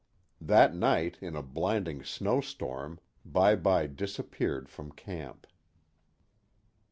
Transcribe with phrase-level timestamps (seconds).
[0.41, 5.45] That night, in a blinding snow storm, Bye Bye disappeared from camp.